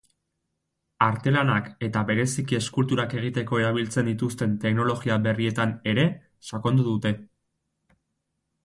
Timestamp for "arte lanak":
1.07-1.67